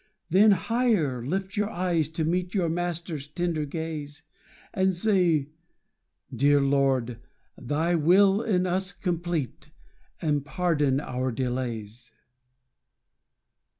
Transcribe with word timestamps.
Then 0.31 0.49
higher 0.53 1.23
lift 1.23 1.55
your 1.55 1.69
eyes, 1.69 2.09
to 2.09 2.25
meet 2.25 2.55
Your 2.55 2.69
Master's 2.69 3.27
tender 3.27 3.65
gaze, 3.65 4.23
And 4.73 4.95
say, 4.95 5.49
"Dear 6.35 6.59
Lord, 6.59 7.19
thy 7.55 7.93
will 7.93 8.41
in 8.41 8.65
us 8.65 8.93
complete, 8.93 9.69
And 10.19 10.43
pardon 10.43 10.99
our 10.99 11.31
delays." 11.31 12.09